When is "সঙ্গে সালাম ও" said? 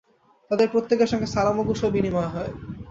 1.11-1.67